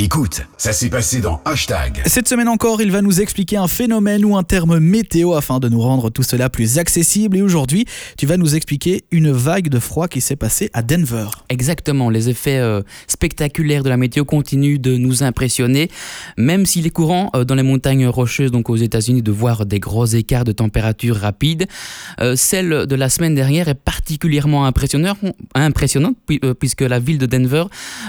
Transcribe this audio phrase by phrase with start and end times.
[0.00, 2.02] Écoute, ça s'est passé dans Hashtag.
[2.06, 5.68] Cette semaine encore, il va nous expliquer un phénomène ou un terme météo afin de
[5.68, 7.36] nous rendre tout cela plus accessible.
[7.36, 7.84] Et aujourd'hui,
[8.16, 11.26] tu vas nous expliquer une vague de froid qui s'est passée à Denver.
[11.48, 15.90] Exactement, les effets euh, spectaculaires de la météo continuent de nous impressionner,
[16.36, 19.80] même s'il est courant euh, dans les montagnes rocheuses, donc aux États-Unis, de voir des
[19.80, 21.66] gros écarts de température rapides.
[22.20, 25.18] Euh, celle de la semaine dernière est particulièrement impressionnante,
[25.56, 26.14] impressionnante
[26.60, 27.64] puisque la ville de Denver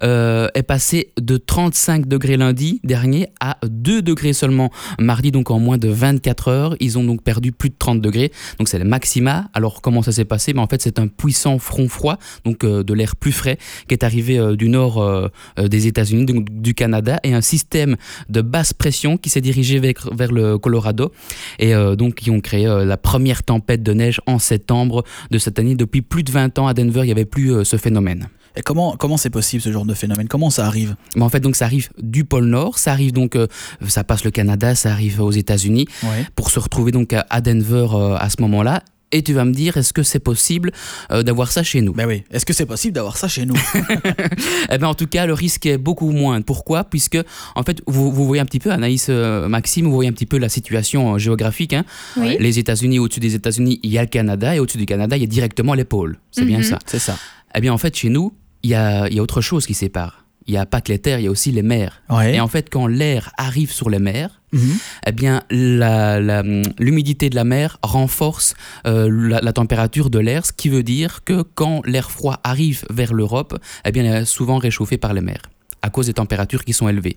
[0.00, 5.58] est passée de 30 5 degrés lundi dernier à 2 degrés seulement mardi, donc en
[5.58, 6.76] moins de 24 heures.
[6.80, 8.32] Ils ont donc perdu plus de 30 degrés.
[8.58, 9.50] Donc c'est le maxima.
[9.54, 10.52] Alors comment ça s'est passé?
[10.52, 13.58] Mais En fait, c'est un puissant front froid, donc euh, de l'air plus frais,
[13.88, 17.96] qui est arrivé euh, du nord euh, des États-Unis, donc du Canada, et un système
[18.28, 21.12] de basse pression qui s'est dirigé vers, vers, le Colorado,
[21.58, 25.74] et donc qui ont créé la première tempête de neige en septembre de cette année.
[25.74, 28.28] Depuis plus de 20 ans à Denver, il n'y avait plus ce phénomène.
[28.56, 30.28] Et comment comment c'est possible ce genre de phénomène?
[30.28, 30.96] Comment ça arrive?
[31.18, 33.46] En fait, donc ça arrive du pôle Nord, ça arrive donc, euh,
[33.86, 35.86] ça passe le Canada, ça arrive aux États-Unis,
[36.34, 38.82] pour se retrouver donc à Denver euh, à ce moment-là.
[39.14, 40.72] Et tu vas me dire, est-ce que c'est possible
[41.10, 41.92] euh, d'avoir ça chez nous?
[41.92, 43.56] Ben oui, est-ce que c'est possible d'avoir ça chez nous?
[44.70, 46.46] Eh ben en tout cas, le risque est beaucoup moindre.
[46.46, 46.84] Pourquoi?
[46.84, 47.18] Puisque,
[47.54, 50.38] en fait, vous, vous, voyez un petit peu, Anaïs, Maxime, vous voyez un petit peu
[50.38, 51.74] la situation géographique.
[51.74, 51.84] Hein
[52.16, 55.20] Les États-Unis, au-dessus des États-Unis, il y a le Canada, et au-dessus du Canada, il
[55.20, 56.18] y a directement les pôles.
[56.30, 56.64] C'est bien mhm.
[56.64, 57.18] ça C'est ça.
[57.54, 60.22] Eh bien, en fait, chez nous, il y a, y a autre chose qui sépare
[60.46, 62.02] il n'y a pas que les terres, il y a aussi les mers.
[62.24, 64.78] Et en fait, quand l'air arrive sur les mers, mhm.
[65.06, 68.54] eh bien, l'humidité de la mer renforce
[68.86, 73.12] euh, la, température de l'air, ce qui veut dire que quand l'air froid arrive vers
[73.12, 75.42] l'Europe, eh bien, il est souvent réchauffé par les mers
[75.82, 77.16] à cause des températures qui sont élevées.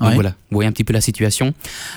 [0.00, 1.54] Donc voilà, vous voyez un petit peu la situation.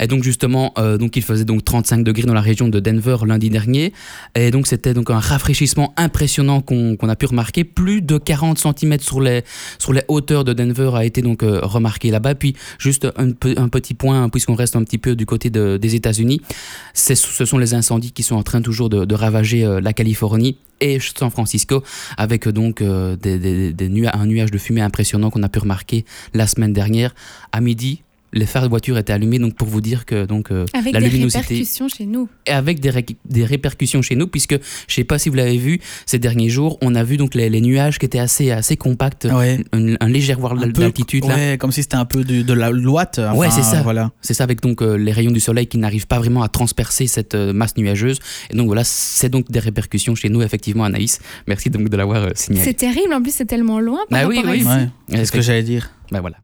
[0.00, 3.16] Et donc justement, euh, donc il faisait donc 35 degrés dans la région de Denver
[3.26, 3.92] lundi dernier.
[4.34, 7.64] Et donc c'était donc un rafraîchissement impressionnant qu'on a pu remarquer.
[7.64, 9.42] Plus de 40 cm sur les,
[9.78, 12.34] sur les hauteurs de Denver a été donc euh, remarqué là-bas.
[12.34, 15.94] Puis juste un, un, petit point, puisqu'on reste un petit peu du côté de, des
[15.94, 16.40] États-Unis,
[16.94, 20.56] ce sont les incendies qui sont en train toujours de, de ravager euh, la Californie
[20.80, 21.82] et San Francisco,
[22.16, 23.74] avec donc euh, des,
[24.12, 27.14] un nuage de fumée impressionnant qu'on a pu remarquer la semaine dernière.
[27.52, 28.02] À midi,
[28.32, 31.00] les phares de voiture étaient allumés donc pour vous dire que donc euh, avec la
[31.00, 32.28] des répercussions chez nous.
[32.46, 32.92] Et avec des,
[33.24, 34.56] des, répercussions chez nous puisque
[34.86, 37.48] je sais pas si vous l'avez vu ces derniers jours on a vu donc les,
[37.60, 42.04] nuages qui étaient assez assez compacts un, léger voire d'altitude ouais, comme si c'était un
[42.04, 43.82] peu de, de la loite ouais c'est ça.
[43.82, 44.10] voilà.
[44.20, 47.06] C'est ça avec donc euh, les rayons du soleil qui n'arrivent pas vraiment à transpercer
[47.06, 48.18] cette euh, masse nuageuse.
[48.50, 51.20] Et donc voilà c'est donc des répercussions chez nous effectivement Anaïs.
[51.46, 52.64] Merci donc de l'avoir signalé.
[52.64, 53.12] C'est terrible.
[53.14, 54.64] En plus c'est tellement loin par bah oui, oui.
[55.08, 55.90] c'est ce que j'allais dire.
[56.10, 56.36] Ben voilà